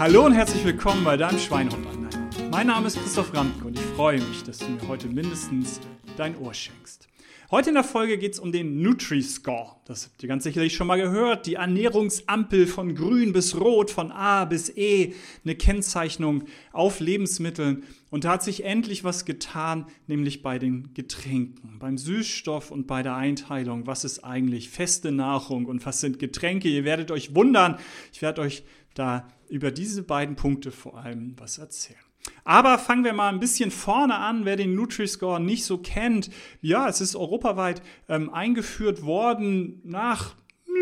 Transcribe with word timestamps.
Hallo 0.00 0.24
und 0.24 0.32
herzlich 0.32 0.64
willkommen 0.64 1.04
bei 1.04 1.18
deinem 1.18 1.38
Schweinehund-Anhänger. 1.38 2.08
Mein 2.50 2.68
Name 2.68 2.86
ist 2.86 2.98
Christoph 2.98 3.34
Ramke 3.34 3.66
und 3.66 3.78
ich 3.78 3.84
freue 3.84 4.18
mich, 4.18 4.42
dass 4.44 4.56
du 4.56 4.70
mir 4.70 4.88
heute 4.88 5.08
mindestens 5.08 5.78
dein 6.16 6.38
Ohr 6.38 6.54
schenkst. 6.54 7.06
Heute 7.50 7.68
in 7.68 7.74
der 7.74 7.84
Folge 7.84 8.16
geht 8.16 8.32
es 8.32 8.38
um 8.38 8.50
den 8.50 8.80
Nutri-Score. 8.80 9.76
Das 9.84 10.06
habt 10.06 10.22
ihr 10.22 10.28
ganz 10.30 10.44
sicherlich 10.44 10.74
schon 10.74 10.86
mal 10.86 10.98
gehört. 10.98 11.44
Die 11.44 11.56
Ernährungsampel 11.56 12.66
von 12.66 12.94
grün 12.94 13.34
bis 13.34 13.60
rot, 13.60 13.90
von 13.90 14.10
A 14.10 14.46
bis 14.46 14.74
E. 14.74 15.12
Eine 15.44 15.54
Kennzeichnung 15.54 16.44
auf 16.72 17.00
Lebensmitteln. 17.00 17.82
Und 18.08 18.24
da 18.24 18.30
hat 18.30 18.42
sich 18.42 18.64
endlich 18.64 19.04
was 19.04 19.26
getan, 19.26 19.84
nämlich 20.06 20.40
bei 20.40 20.58
den 20.58 20.94
Getränken, 20.94 21.78
beim 21.78 21.98
Süßstoff 21.98 22.70
und 22.70 22.86
bei 22.86 23.02
der 23.02 23.16
Einteilung. 23.16 23.86
Was 23.86 24.04
ist 24.04 24.24
eigentlich 24.24 24.70
feste 24.70 25.12
Nahrung 25.12 25.66
und 25.66 25.84
was 25.84 26.00
sind 26.00 26.18
Getränke? 26.18 26.70
Ihr 26.70 26.86
werdet 26.86 27.10
euch 27.10 27.34
wundern. 27.34 27.76
Ich 28.14 28.22
werde 28.22 28.40
euch 28.40 28.62
da 28.94 29.28
über 29.50 29.70
diese 29.70 30.02
beiden 30.02 30.36
Punkte 30.36 30.70
vor 30.70 30.96
allem 30.98 31.34
was 31.38 31.58
erzählen. 31.58 31.98
Aber 32.44 32.78
fangen 32.78 33.04
wir 33.04 33.12
mal 33.12 33.28
ein 33.28 33.40
bisschen 33.40 33.70
vorne 33.70 34.14
an, 34.16 34.44
wer 34.44 34.56
den 34.56 34.74
Nutri-Score 34.74 35.40
nicht 35.40 35.64
so 35.64 35.78
kennt. 35.78 36.30
Ja, 36.60 36.88
es 36.88 37.00
ist 37.00 37.16
europaweit 37.16 37.82
ähm, 38.08 38.30
eingeführt 38.30 39.02
worden 39.02 39.80
nach 39.84 40.34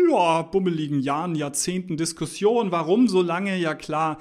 ja, 0.09 0.41
bummeligen 0.43 0.99
Jahren, 0.99 1.35
Jahrzehnten 1.35 1.97
Diskussion. 1.97 2.71
Warum 2.71 3.07
so 3.07 3.21
lange? 3.21 3.57
Ja 3.57 3.73
klar, 3.73 4.19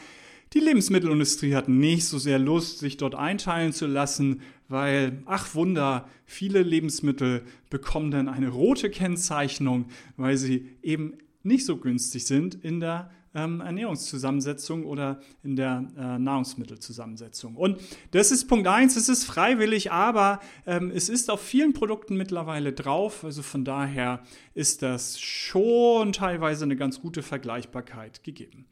die 0.55 0.61
Lebensmittelindustrie 0.61 1.55
hat 1.55 1.69
nicht 1.69 2.07
so 2.07 2.19
sehr 2.19 2.39
Lust, 2.39 2.79
sich 2.79 2.97
dort 2.97 3.15
einteilen 3.15 3.73
zu 3.73 3.87
lassen, 3.87 4.41
weil, 4.69 5.23
ach 5.27 5.55
Wunder, 5.55 6.09
viele 6.25 6.63
Lebensmittel 6.63 7.43
bekommen 7.71 8.11
dann 8.11 8.29
eine 8.29 8.49
rote 8.49 8.91
Kennzeichnung, 8.91 9.87
weil 10.17 10.37
sie 10.37 10.71
eben 10.83 11.15
nicht 11.43 11.67
so 11.67 11.77
günstig 11.77 12.27
sind 12.27 12.55
in 12.55 12.81
der 12.81 13.11
ähm, 13.35 13.61
Ernährungszusammensetzung 13.61 14.85
oder 14.85 15.21
in 15.43 15.57
der 15.57 15.89
äh, 15.97 16.19
Nahrungsmittelzusammensetzung. 16.19 17.57
Und 17.57 17.81
das 18.11 18.31
ist 18.31 18.47
Punkt 18.47 18.67
eins. 18.67 18.97
es 18.97 19.09
ist 19.09 19.25
freiwillig, 19.25 19.93
aber 19.93 20.41
ähm, 20.67 20.91
es 20.95 21.09
ist 21.09 21.31
auf 21.31 21.41
vielen 21.41 21.73
Produkten 21.73 22.17
mittlerweile 22.17 22.73
drauf. 22.73 23.25
Also 23.25 23.43
von 23.43 23.65
daher 23.65 24.23
ist 24.55 24.83
das 24.83 25.21
schon 25.21 26.13
teilweise 26.13 26.65
eine 26.65 26.77
ganz 26.77 27.01
gute 27.01 27.23
Vergleichbarkeit 27.23 28.25
gegeben. 28.25 28.67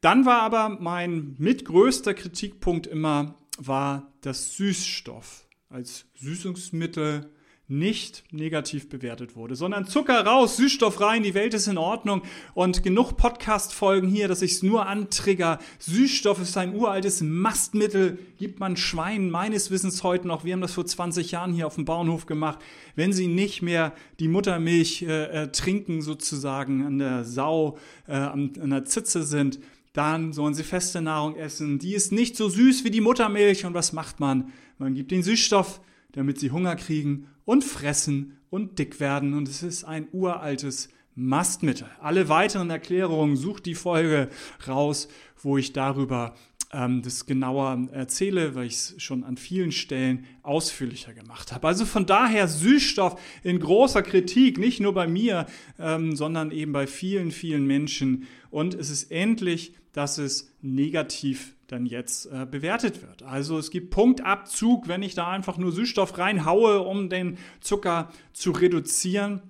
Dann 0.00 0.26
war 0.26 0.42
aber 0.42 0.68
mein 0.68 1.34
mitgrößter 1.38 2.14
Kritikpunkt 2.14 2.86
immer, 2.86 3.38
war 3.56 4.12
das 4.20 4.56
Süßstoff 4.56 5.48
als 5.68 6.06
Süßungsmittel 6.14 7.30
nicht 7.66 8.24
negativ 8.30 8.90
bewertet 8.90 9.36
wurde, 9.36 9.56
sondern 9.56 9.86
Zucker 9.86 10.26
raus, 10.26 10.58
Süßstoff 10.58 11.00
rein, 11.00 11.22
die 11.22 11.32
Welt 11.32 11.54
ist 11.54 11.66
in 11.66 11.78
Ordnung 11.78 12.20
und 12.52 12.82
genug 12.82 13.16
Podcast-Folgen 13.16 14.06
hier, 14.06 14.28
dass 14.28 14.42
ich 14.42 14.52
es 14.52 14.62
nur 14.62 14.86
antrigger. 14.86 15.58
Süßstoff 15.78 16.42
ist 16.42 16.58
ein 16.58 16.74
uraltes 16.74 17.22
Mastmittel, 17.22 18.18
gibt 18.38 18.60
man 18.60 18.76
Schweinen 18.76 19.30
meines 19.30 19.70
Wissens 19.70 20.02
heute 20.02 20.28
noch. 20.28 20.44
Wir 20.44 20.52
haben 20.52 20.60
das 20.60 20.74
vor 20.74 20.84
20 20.84 21.30
Jahren 21.30 21.54
hier 21.54 21.66
auf 21.66 21.76
dem 21.76 21.86
Bauernhof 21.86 22.26
gemacht. 22.26 22.58
Wenn 22.96 23.14
sie 23.14 23.28
nicht 23.28 23.62
mehr 23.62 23.94
die 24.20 24.28
Muttermilch 24.28 25.02
äh, 25.02 25.44
äh, 25.44 25.48
trinken, 25.48 26.02
sozusagen 26.02 26.84
an 26.84 26.98
der 26.98 27.24
Sau, 27.24 27.78
äh, 28.06 28.12
an, 28.12 28.52
an 28.60 28.70
der 28.70 28.84
Zitze 28.84 29.22
sind, 29.22 29.58
dann 29.94 30.34
sollen 30.34 30.52
sie 30.52 30.64
feste 30.64 31.00
Nahrung 31.00 31.36
essen. 31.36 31.78
Die 31.78 31.94
ist 31.94 32.12
nicht 32.12 32.36
so 32.36 32.50
süß 32.50 32.84
wie 32.84 32.90
die 32.90 33.00
Muttermilch. 33.00 33.64
Und 33.64 33.72
was 33.72 33.94
macht 33.94 34.20
man? 34.20 34.52
Man 34.76 34.94
gibt 34.94 35.12
den 35.12 35.22
Süßstoff, 35.22 35.80
damit 36.12 36.40
sie 36.40 36.50
Hunger 36.50 36.76
kriegen 36.76 37.28
und 37.44 37.64
fressen 37.64 38.38
und 38.50 38.78
dick 38.78 39.00
werden. 39.00 39.34
Und 39.34 39.48
es 39.48 39.62
ist 39.62 39.84
ein 39.84 40.08
uraltes 40.12 40.88
Mastmittel. 41.14 41.88
Alle 42.00 42.28
weiteren 42.28 42.70
Erklärungen 42.70 43.36
sucht 43.36 43.66
die 43.66 43.74
Folge 43.74 44.28
raus, 44.66 45.08
wo 45.42 45.58
ich 45.58 45.72
darüber 45.72 46.34
ähm, 46.72 47.02
das 47.02 47.24
genauer 47.24 47.88
erzähle, 47.92 48.54
weil 48.54 48.66
ich 48.66 48.74
es 48.74 48.94
schon 48.98 49.24
an 49.24 49.36
vielen 49.36 49.72
Stellen 49.72 50.24
ausführlicher 50.42 51.14
gemacht 51.14 51.52
habe. 51.52 51.68
Also 51.68 51.86
von 51.86 52.04
daher 52.04 52.48
Süßstoff 52.48 53.20
in 53.42 53.60
großer 53.60 54.02
Kritik, 54.02 54.58
nicht 54.58 54.80
nur 54.80 54.92
bei 54.92 55.06
mir, 55.06 55.46
ähm, 55.78 56.16
sondern 56.16 56.50
eben 56.50 56.72
bei 56.72 56.86
vielen, 56.86 57.30
vielen 57.30 57.66
Menschen. 57.66 58.26
Und 58.50 58.74
es 58.74 58.90
ist 58.90 59.10
endlich, 59.10 59.74
dass 59.92 60.18
es 60.18 60.52
negativ 60.60 61.53
dann 61.66 61.86
jetzt 61.86 62.26
äh, 62.26 62.46
bewertet 62.50 63.02
wird. 63.02 63.22
Also 63.22 63.58
es 63.58 63.70
gibt 63.70 63.90
Punktabzug, 63.90 64.88
wenn 64.88 65.02
ich 65.02 65.14
da 65.14 65.28
einfach 65.28 65.58
nur 65.58 65.72
Süßstoff 65.72 66.18
reinhaue, 66.18 66.80
um 66.80 67.08
den 67.08 67.38
Zucker 67.60 68.10
zu 68.32 68.50
reduzieren. 68.50 69.42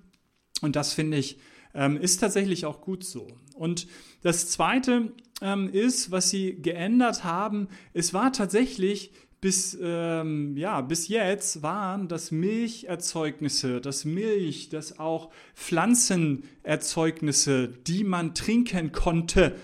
Und 0.61 0.75
das 0.75 0.93
finde 0.93 1.17
ich 1.17 1.37
ähm, 1.75 1.97
ist 1.97 2.21
tatsächlich 2.21 2.65
auch 2.65 2.81
gut 2.81 3.03
so. 3.03 3.27
Und 3.53 3.85
das 4.21 4.49
Zweite 4.49 5.11
ähm, 5.41 5.69
ist, 5.69 6.09
was 6.09 6.29
sie 6.29 6.61
geändert 6.61 7.23
haben, 7.23 7.67
es 7.93 8.13
war 8.13 8.31
tatsächlich 8.31 9.11
bis, 9.41 9.77
ähm, 9.79 10.57
ja, 10.57 10.81
bis 10.81 11.07
jetzt 11.07 11.61
waren 11.61 12.07
das 12.07 12.31
Milcherzeugnisse, 12.31 13.79
das 13.81 14.05
Milch, 14.05 14.69
das 14.69 14.97
auch 14.97 15.29
Pflanzenerzeugnisse, 15.53 17.67
die 17.67 18.03
man 18.03 18.33
trinken 18.33 18.91
konnte, 18.91 19.55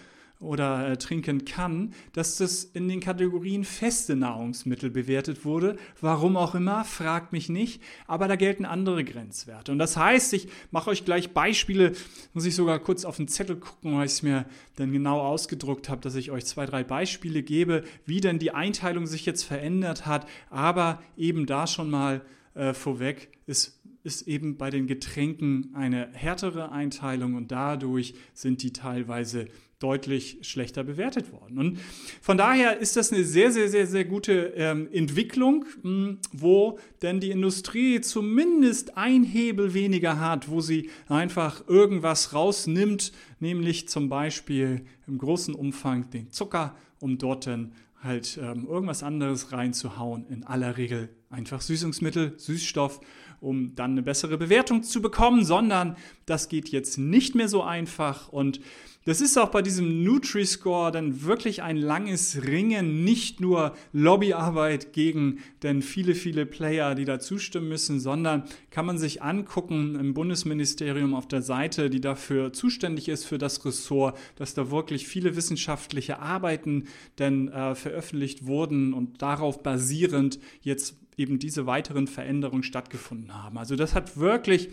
oder 0.41 0.90
äh, 0.90 0.97
trinken 0.97 1.46
kann, 1.46 1.94
dass 2.13 2.38
das 2.38 2.63
in 2.63 2.90
den 2.90 3.00
Kategorien 3.00 3.63
feste 3.63 4.16
Nahrungsmittel 4.16 4.90
bewertet 4.90 5.46
wurde. 5.46 5.78
Warum 6.02 6.35
auch 6.35 6.56
immer, 6.56 6.84
fragt 6.84 7.31
mich 7.31 7.47
nicht, 7.47 7.81
aber 8.07 8.28
da 8.28 8.35
gelten 8.35 8.66
andere 8.66 9.03
Grenzwerte. 9.03 9.72
Und 9.72 9.78
das 9.78 9.96
heißt, 9.96 10.34
ich 10.34 10.47
mache 10.72 10.90
euch 10.90 11.06
gleich 11.06 11.31
Beispiele, 11.31 11.94
muss 12.34 12.46
ich 12.46 12.56
sogar 12.56 12.80
kurz 12.80 13.06
auf 13.06 13.18
den 13.18 13.28
Zettel 13.28 13.56
gucken, 13.57 13.96
weil 13.96 14.06
ich 14.06 14.13
es 14.13 14.24
mir 14.24 14.46
dann 14.75 14.91
genau 14.91 15.22
ausgedruckt 15.22 15.90
habe, 15.90 16.01
dass 16.01 16.16
ich 16.16 16.31
euch 16.31 16.46
zwei, 16.46 16.66
drei 16.66 16.84
Beispiele 16.84 17.44
gebe, 17.44 17.84
wie 18.06 18.19
denn 18.19 18.40
die 18.40 18.51
Einteilung 18.51 19.06
sich 19.06 19.25
jetzt 19.25 19.44
verändert 19.44 20.06
hat, 20.06 20.28
aber 20.50 21.01
eben 21.16 21.46
da 21.46 21.68
schon 21.68 21.90
mal 21.90 22.22
äh, 22.56 22.74
vorweg 22.74 23.30
ist 23.46 23.78
ist 24.03 24.28
eben 24.28 24.57
bei 24.57 24.72
den 24.72 24.88
Getränken 24.88 25.75
eine 25.75 26.09
härtere 26.13 26.72
Einteilung 26.72 27.35
und 27.35 27.51
dadurch 27.51 28.16
sind 28.34 28.63
die 28.63 28.74
teilweise 28.74 29.47
deutlich 29.81 30.40
schlechter 30.42 30.84
bewertet 30.84 31.31
worden. 31.31 31.58
Und 31.58 31.80
von 32.22 32.38
daher 32.38 32.78
ist 32.78 32.96
das 32.96 33.12
eine 33.12 33.24
sehr, 33.24 33.52
sehr, 33.52 33.69
sehr, 33.69 33.88
sehr 33.88 34.06
gute 34.06 34.53
ähm, 34.56 34.88
Entwicklung, 34.92 35.66
mh, 35.81 35.81
hm, 35.84 36.18
wo 36.31 36.80
denn 37.02 37.19
die 37.19 37.31
Industrie 37.31 38.02
zumindest 38.02 38.97
ein 38.97 39.24
Hebel 39.24 39.74
weniger 39.74 40.19
hat, 40.19 40.50
wo 40.50 40.62
sie 40.62 40.90
einfach 41.08 41.68
irgendwas 41.68 42.34
rausnimmt, 42.34 43.12
nämlich 43.40 43.90
zum 43.90 44.09
Beispiel 44.09 44.81
im 45.08 45.18
großen 45.18 45.56
Umfang 45.56 46.09
den 46.12 46.31
Zucker, 46.31 46.75
um 47.00 47.18
dort 47.18 47.48
dann 47.48 47.74
halt 48.03 48.40
ähm, 48.42 48.68
irgendwas 48.68 49.03
anderes 49.03 49.52
reinzuhauen. 49.52 50.25
In 50.30 50.44
aller 50.44 50.78
Regel 50.78 51.09
einfach 51.31 51.62
Süßungsmittel, 51.62 52.34
Süßstoff 52.38 53.00
um 53.42 53.74
dann 53.74 53.92
eine 53.92 54.03
bessere 54.03 54.38
Bewertung 54.38 54.84
zu 54.84 55.02
bekommen, 55.02 55.44
sondern 55.44 55.97
das 56.28 56.47
geht 56.47 56.69
jetzt 56.69 56.97
nicht 56.97 57.34
mehr 57.34 57.50
so 57.50 57.64
einfach. 57.64 58.30
Und 58.30 58.62
das 59.06 59.19
ist 59.19 59.36
auch 59.40 59.50
bei 59.50 59.64
diesem 59.64 60.03
Nutri-Score 60.03 60.92
dann 60.92 61.24
wirklich 61.24 61.64
ein 61.64 61.75
langes 61.75 62.44
Ringen, 62.46 63.03
nicht 63.03 63.42
nur 63.42 63.74
Lobbyarbeit 63.94 64.94
gegen 64.94 65.40
denn 65.64 65.81
viele, 65.81 66.14
viele 66.14 66.46
Player, 66.46 66.94
die 66.94 67.06
da 67.06 67.19
zustimmen 67.19 67.68
müssen, 67.68 68.00
sondern 68.00 68.44
kann 68.69 68.86
man 68.86 69.00
sich 69.00 69.24
angucken 69.24 69.96
im 69.96 70.13
Bundesministerium 70.13 71.16
auf 71.16 71.28
der 71.28 71.42
Seite, 71.42 71.90
die 71.90 72.00
dafür 72.00 72.53
zuständig 72.53 73.09
ist 73.09 73.25
für 73.25 73.40
das 73.40 73.66
Ressort, 73.66 74.19
dass 74.36 74.53
da 74.53 74.69
wirklich 74.69 75.08
viele 75.08 75.36
wissenschaftliche 75.36 76.19
Arbeiten 76.19 76.84
denn 77.18 77.48
äh, 77.48 77.74
veröffentlicht 77.74 78.46
wurden 78.46 78.94
und 78.94 79.24
darauf 79.24 79.63
basierend 79.63 80.38
jetzt 80.62 81.02
eben 81.18 81.40
diese 81.40 81.66
weiteren 81.66 82.08
Veränderungen 82.08 82.63
stattgefunden 82.63 83.34
haben. 83.34 83.58
Also 83.58 83.75
das 83.75 83.94
hat 83.96 84.18
wirklich 84.18 84.69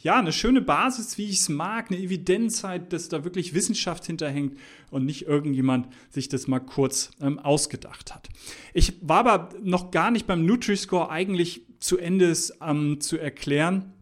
ja, 0.00 0.18
eine 0.18 0.32
schöne 0.32 0.60
Basis, 0.60 1.16
wie 1.16 1.26
ich 1.26 1.40
es 1.40 1.48
mag, 1.48 1.90
eine 1.90 2.00
Evidenz 2.00 2.64
halt, 2.64 2.92
dass 2.92 3.08
da 3.08 3.22
wirklich 3.24 3.54
Wissenschaft 3.54 4.04
hinterhängt 4.04 4.58
und 4.90 5.04
nicht 5.04 5.26
irgendjemand 5.26 5.86
sich 6.10 6.28
das 6.28 6.48
mal 6.48 6.58
kurz 6.58 7.12
ähm, 7.20 7.38
ausgedacht 7.38 8.12
hat. 8.12 8.28
Ich 8.74 8.94
war 9.00 9.18
aber 9.18 9.50
noch 9.62 9.92
gar 9.92 10.10
nicht 10.10 10.26
beim 10.26 10.44
Nutri-Score 10.44 11.08
eigentlich 11.08 11.62
zu 11.78 11.98
Ende 11.98 12.36
ähm, 12.60 13.00
zu 13.00 13.16
erklären 13.16 13.92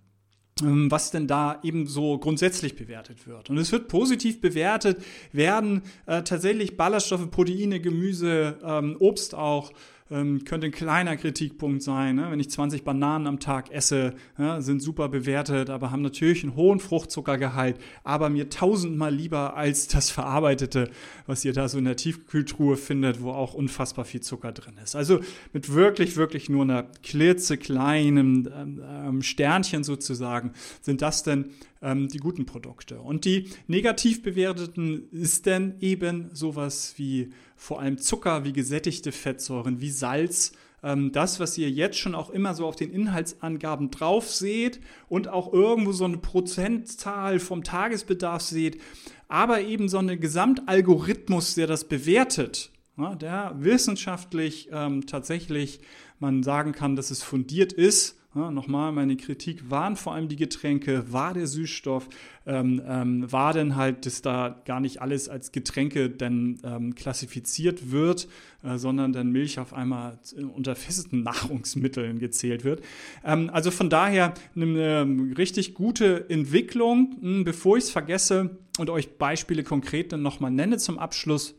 ähm, 0.62 0.90
was 0.90 1.10
denn 1.10 1.26
da 1.26 1.60
eben 1.62 1.86
so 1.86 2.18
grundsätzlich 2.18 2.76
bewertet 2.76 3.26
wird. 3.26 3.50
Und 3.50 3.58
es 3.58 3.72
wird 3.72 3.88
positiv 3.88 4.40
bewertet, 4.40 5.02
werden 5.32 5.82
äh, 6.06 6.22
tatsächlich 6.22 6.76
Ballaststoffe, 6.76 7.30
Proteine, 7.30 7.80
Gemüse, 7.80 8.58
ähm, 8.62 8.96
Obst 8.98 9.34
auch, 9.34 9.72
ähm, 10.10 10.44
könnte 10.44 10.66
ein 10.66 10.72
kleiner 10.72 11.16
Kritikpunkt 11.16 11.82
sein. 11.82 12.16
Ne? 12.16 12.30
Wenn 12.30 12.40
ich 12.40 12.50
20 12.50 12.82
Bananen 12.82 13.26
am 13.26 13.38
Tag 13.38 13.70
esse, 13.70 14.14
ja, 14.38 14.60
sind 14.60 14.82
super 14.82 15.08
bewertet, 15.08 15.70
aber 15.70 15.90
haben 15.90 16.02
natürlich 16.02 16.42
einen 16.42 16.56
hohen 16.56 16.80
Fruchtzuckergehalt, 16.80 17.76
aber 18.02 18.28
mir 18.28 18.50
tausendmal 18.50 19.14
lieber 19.14 19.56
als 19.56 19.88
das 19.88 20.10
verarbeitete, 20.10 20.90
was 21.26 21.44
ihr 21.44 21.52
da 21.52 21.68
so 21.68 21.78
in 21.78 21.84
der 21.84 21.96
Tiefkühltruhe 21.96 22.76
findet, 22.76 23.22
wo 23.22 23.30
auch 23.30 23.54
unfassbar 23.54 24.04
viel 24.04 24.20
Zucker 24.20 24.52
drin 24.52 24.74
ist. 24.82 24.96
Also 24.96 25.20
mit 25.52 25.72
wirklich, 25.72 26.16
wirklich 26.16 26.48
nur 26.48 26.62
einer 26.62 26.84
klitzekleinen 27.02 28.48
ähm, 28.52 28.82
ähm 28.84 29.22
Sternchen 29.22 29.84
sozusagen 29.84 30.52
sind 30.80 31.02
das 31.02 31.22
denn 31.22 31.50
ähm, 31.82 32.08
die 32.08 32.18
guten 32.18 32.46
Produkte. 32.46 33.00
Und 33.00 33.24
die 33.24 33.50
negativ 33.66 34.22
bewerteten 34.22 35.08
ist 35.12 35.46
dann 35.46 35.74
eben 35.80 36.30
sowas 36.32 36.94
wie 36.96 37.30
vor 37.60 37.78
allem 37.78 37.98
Zucker, 37.98 38.42
wie 38.44 38.54
gesättigte 38.54 39.12
Fettsäuren, 39.12 39.82
wie 39.82 39.90
Salz, 39.90 40.52
ähm, 40.82 41.12
das, 41.12 41.40
was 41.40 41.58
ihr 41.58 41.70
jetzt 41.70 41.98
schon 41.98 42.14
auch 42.14 42.30
immer 42.30 42.54
so 42.54 42.66
auf 42.66 42.74
den 42.74 42.90
Inhaltsangaben 42.90 43.90
drauf 43.90 44.30
seht 44.30 44.80
und 45.10 45.28
auch 45.28 45.52
irgendwo 45.52 45.92
so 45.92 46.06
eine 46.06 46.16
Prozentzahl 46.16 47.38
vom 47.38 47.62
Tagesbedarf 47.62 48.40
seht, 48.40 48.80
aber 49.28 49.60
eben 49.60 49.90
so 49.90 49.98
ein 49.98 50.18
Gesamtalgorithmus, 50.18 51.54
der 51.54 51.66
das 51.66 51.84
bewertet, 51.84 52.72
der 53.20 53.54
wissenschaftlich 53.58 54.70
ähm, 54.72 55.06
tatsächlich 55.06 55.80
man 56.18 56.42
sagen 56.42 56.72
kann, 56.72 56.96
dass 56.96 57.10
es 57.10 57.22
fundiert 57.22 57.74
ist 57.74 58.19
ja, 58.32 58.52
nochmal, 58.52 58.92
meine 58.92 59.16
Kritik 59.16 59.70
waren 59.70 59.96
vor 59.96 60.14
allem 60.14 60.28
die 60.28 60.36
Getränke, 60.36 61.12
war 61.12 61.34
der 61.34 61.48
Süßstoff, 61.48 62.08
ähm, 62.46 62.80
ähm, 62.86 63.32
war 63.32 63.52
denn 63.52 63.74
halt, 63.74 64.06
dass 64.06 64.22
da 64.22 64.62
gar 64.64 64.78
nicht 64.78 65.02
alles 65.02 65.28
als 65.28 65.50
Getränke 65.50 66.08
denn 66.08 66.60
ähm, 66.62 66.94
klassifiziert 66.94 67.90
wird, 67.90 68.28
äh, 68.62 68.78
sondern 68.78 69.12
dann 69.12 69.32
Milch 69.32 69.58
auf 69.58 69.72
einmal 69.72 70.20
unter 70.54 70.76
festen 70.76 71.24
Nahrungsmitteln 71.24 72.20
gezählt 72.20 72.62
wird. 72.62 72.82
Ähm, 73.24 73.50
also 73.52 73.72
von 73.72 73.90
daher 73.90 74.34
eine 74.54 75.34
richtig 75.36 75.74
gute 75.74 76.30
Entwicklung. 76.30 77.16
Hm, 77.20 77.42
bevor 77.42 77.78
ich 77.78 77.84
es 77.84 77.90
vergesse 77.90 78.58
und 78.78 78.90
euch 78.90 79.18
Beispiele 79.18 79.64
konkret 79.64 80.12
dann 80.12 80.22
nochmal 80.22 80.52
nenne 80.52 80.78
zum 80.78 81.00
Abschluss, 81.00 81.56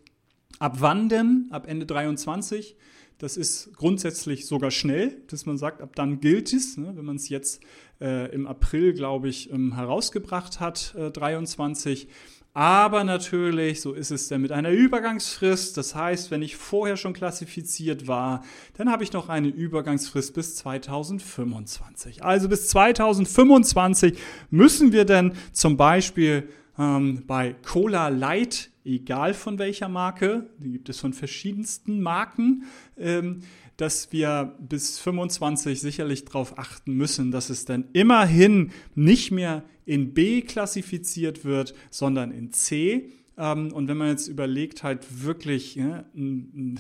ab 0.60 0.78
wann 0.80 1.10
denn? 1.10 1.48
Ab 1.52 1.68
Ende 1.68 1.86
23 1.86 2.78
das 3.22 3.38
ist 3.38 3.72
grundsätzlich 3.76 4.48
sogar 4.48 4.72
schnell, 4.72 5.22
dass 5.28 5.46
man 5.46 5.56
sagt, 5.56 5.82
ab 5.82 5.96
dann 5.96 6.22
gilt 6.22 6.52
es. 6.54 6.76
Ne, 6.78 6.94
wenn 6.96 7.06
man 7.06 7.18
es 7.18 7.30
jetzt 7.30 7.62
äh, 8.02 8.34
im 8.34 8.48
April, 8.48 8.94
glaube 8.94 9.30
ich, 9.30 9.52
ähm, 9.52 9.76
herausgebracht 9.76 10.60
hat, 10.60 10.96
äh, 10.98 11.12
23. 11.12 12.08
Aber 12.56 13.04
natürlich, 13.04 13.80
so 13.80 13.94
ist 13.94 14.10
es 14.10 14.28
dann 14.28 14.42
mit 14.42 14.52
einer 14.52 14.72
Übergangsfrist. 14.72 15.78
Das 15.78 15.94
heißt, 15.94 16.32
wenn 16.32 16.42
ich 16.42 16.56
vorher 16.56 16.98
schon 16.98 17.14
klassifiziert 17.14 18.08
war, 18.08 18.44
dann 18.74 18.92
habe 18.92 19.04
ich 19.04 19.14
noch 19.14 19.30
eine 19.30 19.50
Übergangsfrist 19.50 20.34
bis 20.34 20.56
2025. 20.56 22.24
Also 22.24 22.50
bis 22.50 22.70
2025 22.70 24.18
müssen 24.50 24.94
wir 24.94 25.06
dann 25.06 25.34
zum 25.54 25.78
Beispiel 25.78 26.50
ähm, 26.80 27.24
bei 27.28 27.56
Cola 27.64 28.08
Light 28.08 28.71
egal 28.86 29.34
von 29.34 29.60
welcher 29.60 29.90
Marke, 29.90 30.50
die 30.58 30.72
gibt 30.72 30.90
es 30.90 31.00
von 31.00 31.14
verschiedensten 31.14 32.02
Marken, 32.02 32.64
ähm, 32.98 33.42
dass 33.78 34.12
wir 34.12 34.56
bis 34.60 35.00
25 35.00 35.80
sicherlich 35.82 36.26
darauf 36.26 36.60
achten 36.60 36.94
müssen, 36.94 37.32
dass 37.32 37.50
es 37.50 37.66
dann 37.66 37.86
immerhin 37.94 38.72
nicht 38.96 39.32
mehr 39.32 39.64
in 39.86 40.14
B 40.14 40.42
klassifiziert 40.42 41.46
wird, 41.46 41.74
sondern 41.90 42.32
in 42.32 42.52
C. 42.52 43.12
Ähm, 43.38 43.72
und 43.72 43.88
wenn 43.88 43.98
man 43.98 44.10
jetzt 44.10 44.28
überlegt, 44.28 44.84
halt 44.84 45.24
wirklich 45.24 45.76
ja, 45.76 46.06
ein, 46.16 46.52
ein 46.54 46.80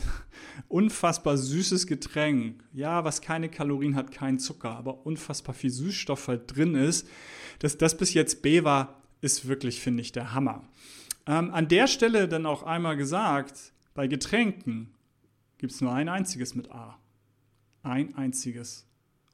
unfassbar 0.67 1.37
süßes 1.37 1.87
Getränk, 1.87 2.63
ja, 2.73 3.03
was 3.03 3.21
keine 3.21 3.49
Kalorien 3.49 3.95
hat, 3.95 4.11
kein 4.11 4.37
Zucker, 4.37 4.75
aber 4.75 5.05
unfassbar 5.05 5.55
viel 5.55 5.71
Süßstoff 5.71 6.27
halt 6.27 6.55
drin 6.55 6.75
ist, 6.75 7.07
dass 7.59 7.77
das 7.77 7.97
bis 7.97 8.13
jetzt 8.13 8.41
B 8.41 8.63
war, 8.63 9.01
ist 9.21 9.47
wirklich, 9.47 9.79
finde 9.79 10.01
ich, 10.01 10.11
der 10.11 10.33
Hammer. 10.33 10.63
Ähm, 11.27 11.53
an 11.53 11.67
der 11.67 11.87
Stelle 11.87 12.27
dann 12.27 12.45
auch 12.45 12.63
einmal 12.63 12.97
gesagt, 12.97 13.73
bei 13.93 14.07
Getränken 14.07 14.93
gibt 15.57 15.73
es 15.73 15.81
nur 15.81 15.93
ein 15.93 16.09
einziges 16.09 16.55
mit 16.55 16.71
A. 16.71 16.97
Ein 17.83 18.15
einziges. 18.15 18.87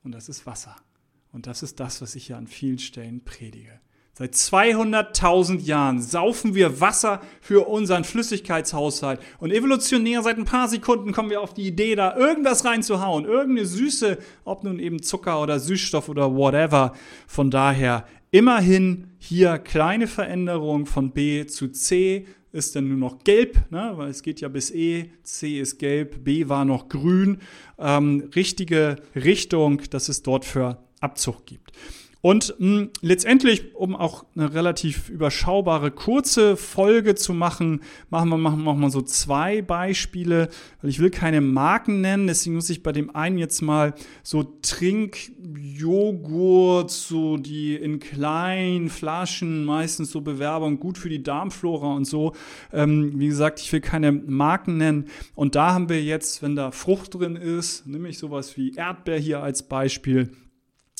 Und 0.04 0.14
das 0.14 0.30
ist 0.30 0.46
Wasser. 0.46 0.76
Und 1.32 1.48
das 1.48 1.64
ist 1.64 1.80
das, 1.80 2.02
was 2.02 2.16
ich 2.16 2.30
ja 2.30 2.38
an 2.38 2.48
vielen 2.48 2.80
Stellen 2.80 3.24
predige. 3.24 3.80
Seit 4.18 4.34
200.000 4.34 5.60
Jahren 5.60 6.02
saufen 6.02 6.56
wir 6.56 6.82
Wasser 6.82 7.22
für 7.40 7.68
unseren 7.68 8.04
Flüssigkeitshaushalt. 8.04 9.20
Und 9.38 9.52
evolutionär 9.52 10.24
seit 10.24 10.40
ein 10.40 10.46
paar 10.46 10.68
Sekunden 10.68 11.12
kommen 11.12 11.30
wir 11.30 11.40
auf 11.40 11.54
die 11.54 11.68
Idee, 11.68 11.94
da 11.94 12.16
irgendwas 12.16 12.66
reinzuhauen. 12.66 13.26
Irgendeine 13.26 13.68
Süße, 13.68 14.18
ob 14.44 14.64
nun 14.64 14.80
eben 14.80 15.04
Zucker 15.04 15.40
oder 15.40 15.60
Süßstoff 15.60 16.10
oder 16.10 16.36
whatever. 16.36 16.94
Von 17.28 17.52
daher 17.52 18.08
Immerhin 18.32 19.12
hier 19.20 19.58
kleine 19.58 20.08
Veränderung 20.08 20.86
von 20.86 21.12
B 21.12 21.46
zu 21.46 21.70
C 21.70 22.28
ist 22.52 22.76
dann 22.76 22.90
nur 22.90 22.98
noch 22.98 23.24
gelb, 23.24 23.72
ne? 23.72 23.94
weil 23.96 24.10
es 24.10 24.22
geht 24.22 24.42
ja 24.42 24.48
bis 24.50 24.72
E, 24.72 25.12
C 25.24 25.60
ist 25.60 25.78
gelb, 25.78 26.24
B 26.24 26.50
war 26.50 26.66
noch 26.66 26.90
grün. 26.90 27.40
Ähm, 27.78 28.30
richtige 28.36 28.98
Richtung, 29.16 29.82
dass 29.92 30.10
es 30.10 30.24
dort 30.24 30.44
für 30.44 30.84
Abzug 31.00 31.46
gibt. 31.46 31.72
Und 32.22 32.56
mh, 32.58 32.80
hm, 32.80 32.90
letztendlich, 33.02 33.76
um 33.76 33.96
auch 33.96 34.26
eine 34.36 34.52
relativ 34.54 35.10
überschaubare, 35.10 35.92
kurze 35.92 36.58
Folge 36.58 37.16
zu 37.16 37.34
machen, 37.34 37.82
machen 38.10 38.30
wir, 38.30 38.38
machen 38.38 38.64
wir 38.64 38.74
mal 38.74 38.90
so 38.90 39.02
zwei 39.02 39.62
Beispiele, 39.62 40.50
weil 40.82 40.90
ich 40.90 41.00
will 41.00 41.12
keine 41.12 41.42
Marken 41.42 42.00
nennen, 42.02 42.28
deswegen 42.28 42.56
muss 42.56 42.70
ich 42.70 42.84
bei 42.84 42.92
dem 42.92 43.16
einen 43.16 43.38
jetzt 43.38 43.62
mal 43.62 43.94
so 44.24 44.44
Trinkjoghurt, 44.62 46.90
so 46.90 47.38
die 47.38 47.76
in 47.76 48.00
kleinen 48.00 48.90
Flaschen, 48.90 49.64
meistens 49.64 50.12
so 50.12 50.22
Bewerbung, 50.22 50.80
gut 50.80 50.98
für 50.98 51.10
die 51.10 51.22
Darmflora 51.22 51.94
und 51.94 52.06
so. 52.06 52.34
Ähm, 52.74 53.20
wie 53.20 53.28
gesagt, 53.28 53.60
ich 53.60 53.72
will 53.72 53.82
keine 53.82 54.12
Marken 54.12 54.78
nennen. 54.78 55.06
Und 55.36 55.54
da 55.56 55.74
haben 55.74 55.90
wir 55.90 56.04
jetzt, 56.04 56.42
wenn 56.42 56.56
da 56.56 56.72
Frucht 56.72 57.14
drin 57.14 57.36
ist, 57.36 57.86
nämlich 57.86 58.18
sowas 58.18 58.58
wie 58.58 58.74
Erdbeer 58.74 59.20
hier 59.20 59.44
als 59.44 59.62
Beispiel, 59.64 60.32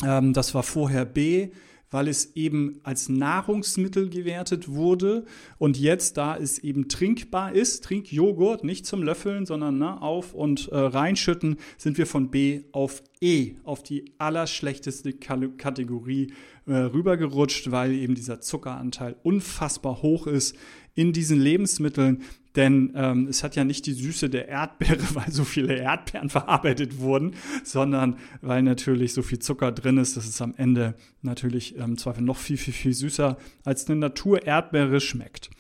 ähm, 0.04 0.34
das 0.34 0.54
war 0.54 0.64
vorher 0.64 1.06
B, 1.06 1.50
weil 1.90 2.08
es 2.08 2.36
eben 2.36 2.80
als 2.84 3.10
Nahrungsmittel 3.10 4.10
gewertet 4.10 4.68
wurde 4.70 5.26
und 5.58 5.78
jetzt, 5.80 6.18
da 6.18 6.36
es 6.38 6.60
eben 6.60 6.90
trinkbar 6.90 7.54
ist, 7.54 7.84
Trinkjoghurt, 7.86 8.64
nicht 8.64 8.86
zum 8.86 9.04
Löffeln, 9.04 9.46
sondern 9.46 9.78
ne, 9.78 10.02
auf 10.02 10.34
und 10.34 10.68
äh, 10.70 10.78
reinschütten, 10.78 11.58
sind 11.78 11.98
wir 11.98 12.06
von 12.06 12.30
B 12.30 12.64
auf 12.72 13.04
E, 13.22 13.56
auf 13.64 13.82
die 13.82 14.14
allerschlechteste 14.20 15.14
Kategorie 15.14 16.34
äh, 16.68 16.74
rübergerutscht, 16.74 17.72
weil 17.72 17.94
eben 17.94 18.14
dieser 18.14 18.42
Zuckeranteil 18.42 19.16
unfassbar 19.24 20.02
hoch 20.02 20.28
ist 20.28 20.56
in 20.94 21.14
diesen 21.14 21.40
Lebensmitteln, 21.40 22.24
denn 22.56 22.92
ähm, 22.96 23.28
es 23.28 23.44
hat 23.44 23.56
ja 23.56 23.64
nicht 23.64 23.86
die 23.86 23.94
Süße 23.94 24.30
der 24.30 24.48
Erdbeere, 24.48 25.04
weil 25.14 25.32
so 25.32 25.44
viele 25.44 25.76
Erdbeeren 25.76 26.30
verarbeitet 26.30 27.00
wurden, 27.00 27.36
sondern 27.64 28.18
weil 28.42 28.64
natürlich 28.64 29.14
so 29.14 29.22
viel 29.22 29.40
Zucker 29.40 29.72
drin 29.72 29.98
ist, 29.98 30.18
dass 30.18 30.28
es 30.28 30.42
am 30.42 30.56
Ende 30.58 30.96
natürlich 31.22 31.76
im 31.76 31.84
ähm, 31.84 31.98
Zweifel 31.98 32.24
noch 32.24 32.38
viel, 32.38 32.58
viel, 32.58 32.74
viel 32.74 32.94
süßer 32.94 33.38
als 33.64 33.88
eine 33.88 34.00
Natur-Erdbeere 34.00 35.00
schmeckt. 35.00 35.52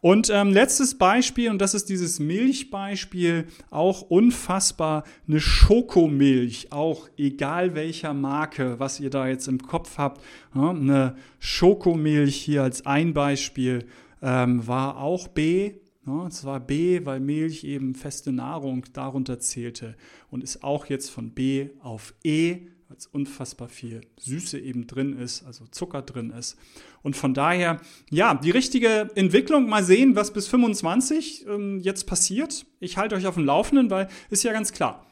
Und 0.00 0.30
ähm, 0.30 0.52
letztes 0.52 0.96
Beispiel, 0.96 1.50
und 1.50 1.60
das 1.60 1.74
ist 1.74 1.90
dieses 1.90 2.20
Milchbeispiel, 2.20 3.46
auch 3.68 4.00
unfassbar, 4.00 5.04
eine 5.28 5.40
Schokomilch, 5.40 6.68
auch 6.70 7.08
egal 7.18 7.74
welcher 7.74 8.14
Marke, 8.14 8.78
was 8.78 8.98
ihr 8.98 9.10
da 9.10 9.28
jetzt 9.28 9.46
im 9.46 9.58
Kopf 9.58 9.98
habt, 9.98 10.22
ja, 10.54 10.70
eine 10.70 11.16
Schokomilch 11.38 12.36
hier 12.36 12.62
als 12.62 12.86
ein 12.86 13.12
Beispiel 13.12 13.86
ähm, 14.22 14.66
war 14.66 14.96
auch 14.98 15.28
B, 15.28 15.74
ja, 16.06 16.26
es 16.26 16.44
war 16.46 16.60
B, 16.60 17.04
weil 17.04 17.20
Milch 17.20 17.64
eben 17.64 17.94
feste 17.94 18.32
Nahrung 18.32 18.86
darunter 18.94 19.38
zählte 19.38 19.96
und 20.30 20.42
ist 20.42 20.64
auch 20.64 20.86
jetzt 20.86 21.10
von 21.10 21.32
B 21.32 21.68
auf 21.82 22.14
E, 22.24 22.68
weil 22.90 22.98
es 22.98 23.06
unfassbar 23.06 23.70
viel 23.70 24.02
Süße 24.18 24.58
eben 24.58 24.86
drin 24.86 25.16
ist, 25.16 25.44
also 25.44 25.64
Zucker 25.70 26.02
drin 26.02 26.28
ist. 26.30 26.58
Und 27.00 27.16
von 27.16 27.32
daher, 27.32 27.80
ja, 28.10 28.34
die 28.34 28.50
richtige 28.50 29.10
Entwicklung, 29.14 29.66
mal 29.66 29.82
sehen, 29.82 30.16
was 30.16 30.34
bis 30.34 30.48
25 30.48 31.46
ähm, 31.46 31.78
jetzt 31.80 32.04
passiert. 32.04 32.66
Ich 32.80 32.98
halte 32.98 33.14
euch 33.14 33.26
auf 33.26 33.36
dem 33.36 33.46
Laufenden, 33.46 33.88
weil 33.88 34.08
ist 34.28 34.42
ja 34.42 34.52
ganz 34.52 34.72
klar. 34.72 35.06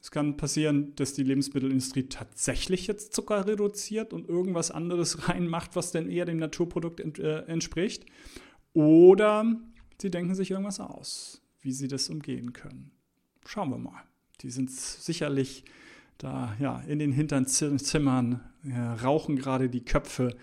Es 0.00 0.12
kann 0.12 0.36
passieren, 0.36 0.94
dass 0.94 1.14
die 1.14 1.24
Lebensmittelindustrie 1.24 2.04
tatsächlich 2.04 2.86
jetzt 2.86 3.12
Zucker 3.12 3.46
reduziert 3.46 4.12
und 4.12 4.28
irgendwas 4.28 4.70
anderes 4.70 5.28
reinmacht, 5.28 5.74
was 5.74 5.90
denn 5.90 6.08
eher 6.08 6.26
dem 6.26 6.36
Naturprodukt 6.36 7.00
ent, 7.00 7.18
äh, 7.18 7.40
entspricht. 7.46 8.06
Oder 8.72 9.58
Sie 10.02 10.10
denken 10.10 10.34
sich 10.34 10.50
irgendwas 10.50 10.80
aus, 10.80 11.40
wie 11.60 11.70
sie 11.70 11.86
das 11.86 12.10
umgehen 12.10 12.52
können. 12.52 12.90
Schauen 13.46 13.70
wir 13.70 13.78
mal. 13.78 14.02
Die 14.40 14.50
sind 14.50 14.68
sicherlich 14.68 15.62
da 16.18 16.54
ja, 16.58 16.80
in 16.86 16.98
den 16.98 17.12
hinteren 17.12 17.46
Zimmern, 17.46 18.40
ja, 18.64 18.94
rauchen 18.94 19.36
gerade 19.36 19.68
die 19.68 19.84
Köpfe. 19.84 20.36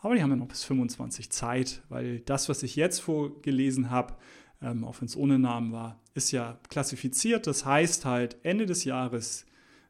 Aber 0.00 0.14
die 0.14 0.22
haben 0.22 0.30
ja 0.30 0.36
noch 0.36 0.48
bis 0.48 0.64
25 0.64 1.30
Zeit, 1.30 1.82
weil 1.88 2.20
das, 2.20 2.48
was 2.48 2.62
ich 2.62 2.76
jetzt 2.76 3.00
vorgelesen 3.00 3.90
habe, 3.90 4.14
ähm, 4.62 4.84
auch 4.84 5.00
wenn 5.00 5.06
es 5.06 5.16
ohne 5.16 5.38
Namen 5.38 5.72
war, 5.72 6.00
ist 6.14 6.30
ja 6.32 6.58
klassifiziert. 6.68 7.46
Das 7.46 7.64
heißt 7.64 8.04
halt 8.04 8.36
Ende 8.42 8.66
des 8.66 8.84
Jahres 8.84 9.46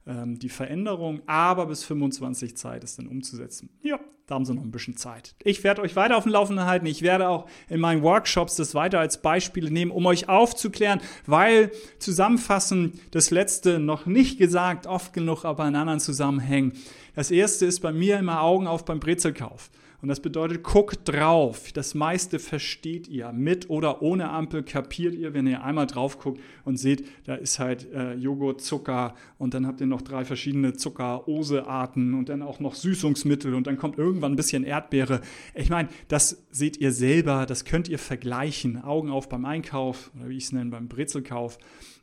ähm, 0.06 0.38
die 0.38 0.48
Veränderung, 0.48 1.20
aber 1.26 1.66
bis 1.66 1.84
25 1.84 2.56
Zeit 2.56 2.84
ist 2.84 2.98
dann 2.98 3.08
umzusetzen. 3.08 3.70
Ja, 3.82 3.98
da 4.26 4.34
haben 4.34 4.44
Sie 4.44 4.54
noch 4.54 4.62
ein 4.62 4.70
bisschen 4.72 4.96
Zeit. 4.96 5.34
Ich 5.44 5.62
werde 5.62 5.82
euch 5.82 5.94
weiter 5.94 6.16
auf 6.16 6.24
dem 6.24 6.32
Laufenden 6.32 6.66
halten. 6.66 6.86
Ich 6.86 7.02
werde 7.02 7.28
auch 7.28 7.46
in 7.68 7.78
meinen 7.78 8.02
Workshops 8.02 8.56
das 8.56 8.74
weiter 8.74 8.98
als 8.98 9.22
Beispiele 9.22 9.70
nehmen, 9.70 9.92
um 9.92 10.04
euch 10.06 10.28
aufzuklären, 10.28 11.00
weil 11.26 11.70
zusammenfassend 12.00 12.98
das 13.12 13.30
letzte 13.30 13.78
noch 13.78 14.06
nicht 14.06 14.38
gesagt, 14.38 14.86
oft 14.86 15.12
genug 15.12 15.44
aber 15.44 15.66
in 15.68 15.76
anderen 15.76 16.00
Zusammenhängen. 16.00 16.72
Das 17.14 17.30
erste 17.30 17.66
ist 17.66 17.80
bei 17.80 17.92
mir 17.92 18.18
immer 18.18 18.42
Augen 18.42 18.66
auf 18.66 18.84
beim 18.84 19.00
Brezelkauf. 19.00 19.70
Und 20.02 20.08
das 20.08 20.20
bedeutet, 20.20 20.62
guckt 20.62 21.00
drauf. 21.04 21.72
Das 21.72 21.94
meiste 21.94 22.38
versteht 22.38 23.08
ihr. 23.08 23.32
Mit 23.32 23.70
oder 23.70 24.02
ohne 24.02 24.30
Ampel 24.30 24.62
kapiert 24.62 25.14
ihr, 25.14 25.34
wenn 25.34 25.46
ihr 25.46 25.64
einmal 25.64 25.86
drauf 25.86 26.18
guckt 26.18 26.40
und 26.64 26.76
seht, 26.76 27.06
da 27.24 27.34
ist 27.34 27.58
halt 27.58 27.90
äh, 27.92 28.14
Joghurt, 28.14 28.60
Zucker 28.60 29.14
und 29.38 29.54
dann 29.54 29.66
habt 29.66 29.80
ihr 29.80 29.86
noch 29.86 30.02
drei 30.02 30.24
verschiedene 30.24 30.74
Zucker-Ose-Arten 30.74 32.14
und 32.14 32.28
dann 32.28 32.42
auch 32.42 32.60
noch 32.60 32.74
Süßungsmittel 32.74 33.54
und 33.54 33.66
dann 33.66 33.76
kommt 33.76 33.98
irgendwann 33.98 34.32
ein 34.32 34.36
bisschen 34.36 34.64
Erdbeere. 34.64 35.20
Ich 35.54 35.70
meine, 35.70 35.88
das 36.08 36.44
seht 36.50 36.76
ihr 36.78 36.92
selber, 36.92 37.46
das 37.46 37.64
könnt 37.64 37.88
ihr 37.88 37.98
vergleichen. 37.98 38.82
Augen 38.82 39.10
auf 39.10 39.28
beim 39.28 39.44
Einkauf 39.44 40.10
oder 40.16 40.28
wie 40.28 40.36
ich 40.36 40.44
es 40.44 40.52
nenne, 40.52 40.70
beim 40.70 40.88
Brezelkauf. 40.88 41.58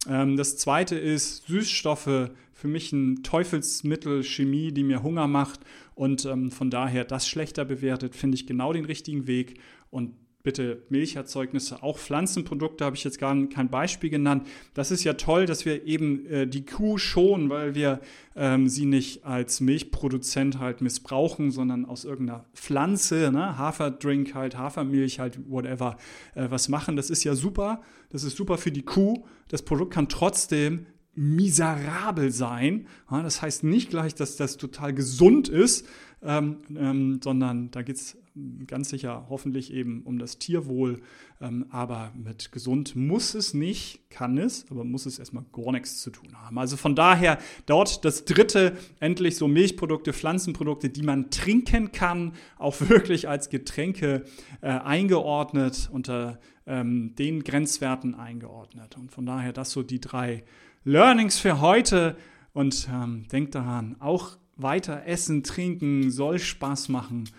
Ähm, 0.10 0.38
das 0.38 0.58
zweite 0.58 0.96
ist 0.96 1.48
Süßstoffe. 1.48 2.32
Für 2.56 2.68
mich 2.68 2.94
ein 2.94 3.24
Teufelsmittel, 3.24 4.24
Chemie, 4.24 4.72
die 4.72 4.84
mir 4.84 5.04
Hunger 5.04 5.28
macht 5.28 5.60
und 5.96 6.26
ähm, 6.26 6.52
von 6.52 6.70
daher 6.70 7.04
das 7.06 7.28
schlechter 7.28 7.66
bewertet, 7.66 8.16
finde 8.16 8.36
ich 8.36 8.48
genau 8.48 8.74
den 8.74 8.86
richtigen 8.86 9.28
Weg. 9.28 9.60
Und 9.90 10.14
bitte 10.44 10.84
Milcherzeugnisse, 10.90 11.82
auch 11.82 11.98
Pflanzenprodukte 11.98 12.84
habe 12.84 12.98
ich 12.98 13.04
jetzt 13.06 13.18
gar 13.18 13.34
kein 13.48 13.70
Beispiel 13.70 14.10
genannt. 14.10 14.46
Das 14.74 14.92
ist 14.92 15.06
ja 15.06 15.14
toll, 15.14 15.46
dass 15.46 15.66
wir 15.66 15.86
eben 15.86 16.26
äh, 16.28 16.48
die 16.48 16.66
Kuh 16.66 16.98
schonen, 16.98 17.50
weil 17.50 17.76
wir 17.76 18.02
ähm, 18.36 18.68
sie 18.68 18.86
nicht 18.86 19.24
als 19.26 19.62
Milchproduzent 19.62 20.60
halt 20.60 20.82
missbrauchen, 20.82 21.52
sondern 21.52 21.86
aus 21.86 22.04
irgendeiner 22.04 22.46
Pflanze, 22.54 23.32
ne? 23.32 23.58
Haferdrink 23.58 24.36
halt, 24.36 24.58
Hafermilch 24.58 25.20
halt, 25.20 25.40
whatever, 25.50 25.98
äh, 26.36 26.48
was 26.50 26.68
machen. 26.68 26.98
Das 26.98 27.10
ist 27.10 27.24
ja 27.24 27.36
super. 27.36 27.82
Das 28.10 28.24
ist 28.24 28.36
super 28.36 28.58
für 28.58 28.72
die 28.72 28.84
Kuh. 28.84 29.26
Das 29.48 29.62
Produkt 29.62 29.94
kann 29.94 30.10
trotzdem 30.10 30.86
miserabel 31.16 32.32
sein. 32.32 32.88
Das 33.10 33.42
heißt 33.42 33.64
nicht 33.64 33.90
gleich, 33.90 34.16
dass 34.16 34.36
das 34.36 34.58
total 34.58 34.94
gesund 34.94 35.48
ist, 35.50 35.88
ähm, 36.22 36.58
ähm, 36.76 37.20
sondern 37.24 37.70
da 37.72 37.82
geht 37.82 37.98
es 37.98 38.18
ganz 38.66 38.90
sicher 38.90 39.28
hoffentlich 39.30 39.72
eben 39.72 40.02
um 40.04 40.18
das 40.18 40.40
Tierwohl. 40.40 41.02
Ähm, 41.40 41.66
aber 41.70 42.12
mit 42.16 42.52
gesund 42.52 42.96
muss 42.96 43.36
es 43.36 43.54
nicht, 43.54 44.10
kann 44.10 44.38
es, 44.38 44.66
aber 44.72 44.84
muss 44.84 45.06
es 45.06 45.20
erstmal 45.20 45.46
gar 45.52 45.72
nichts 45.72 46.02
zu 46.02 46.10
tun 46.10 46.30
haben. 46.36 46.58
Also 46.58 46.78
von 46.78 46.96
daher 46.96 47.38
dort 47.66 48.06
das 48.06 48.26
dritte, 48.26 48.76
endlich 49.00 49.36
so 49.36 49.48
Milchprodukte, 49.48 50.14
Pflanzenprodukte, 50.14 50.90
die 50.90 51.04
man 51.04 51.30
trinken 51.30 51.92
kann, 51.92 52.34
auch 52.58 52.80
wirklich 52.82 53.30
als 53.30 53.50
Getränke 53.50 54.24
äh, 54.62 54.70
eingeordnet, 54.70 55.90
unter 55.92 56.40
ähm, 56.66 57.14
den 57.16 57.44
Grenzwerten 57.44 58.16
eingeordnet. 58.16 58.98
Und 58.98 59.12
von 59.12 59.26
daher 59.26 59.54
das 59.54 59.72
so 59.72 59.84
die 59.84 60.00
drei 60.00 60.44
Learnings 60.86 61.40
für 61.40 61.62
heute 61.62 62.18
und 62.52 62.90
ähm, 62.92 63.26
denkt 63.32 63.56
daran, 63.56 63.96
auch 64.00 64.38
weiter 64.58 65.04
essen, 65.06 65.42
trinken 65.42 66.12
soll 66.12 66.40
Spaß 66.40 66.90
machen. 66.90 67.30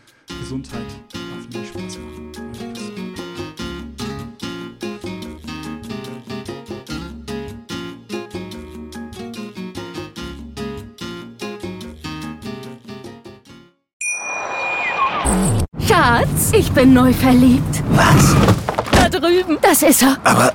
Gesundheit 0.41 0.87
darf 1.13 1.49
nicht 1.53 1.69
Spaß 1.69 1.99
machen. 1.99 2.33
Schatz, 15.87 16.53
ich 16.53 16.73
bin 16.73 16.95
neu 16.95 17.13
verliebt. 17.13 17.83
Was? 17.91 18.35
Da 18.91 19.09
drüben. 19.11 19.59
Das 19.61 19.83
ist 19.83 20.03
er. 20.03 20.17
Aber 20.25 20.55